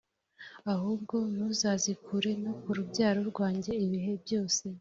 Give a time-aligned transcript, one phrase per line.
[0.73, 4.63] ahubwo ntuzazikure no ku rubyaro rwanjye ibihe byose